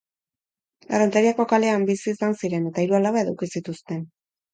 Errenteriako 0.99 1.45
kalean 1.51 1.85
bizi 1.89 2.13
izan 2.13 2.33
ziren, 2.39 2.65
eta 2.71 2.85
hiru 2.87 2.97
alaba 3.01 3.23
eduki 3.25 3.51
zituzten. 3.57 4.01